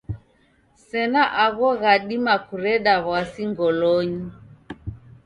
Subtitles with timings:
[0.87, 4.23] Sena agho ghadima kureda w'asi ngolonyi.